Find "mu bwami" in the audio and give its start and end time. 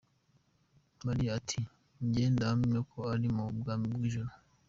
3.35-3.85